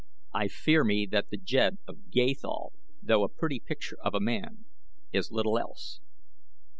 [0.33, 4.65] I fear me that the Jed of Gathol, though a pretty picture of a man,
[5.13, 6.01] is little else."